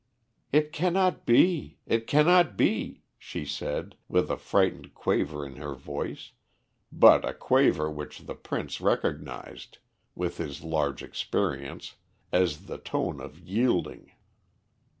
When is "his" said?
10.39-10.63